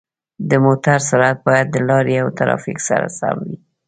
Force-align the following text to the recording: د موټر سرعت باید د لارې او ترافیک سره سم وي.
د 0.49 0.51
موټر 0.65 0.97
سرعت 1.09 1.37
باید 1.47 1.67
د 1.71 1.77
لارې 1.89 2.15
او 2.23 2.27
ترافیک 2.39 2.79
سره 2.89 3.07
سم 3.19 3.37
وي. 3.45 3.57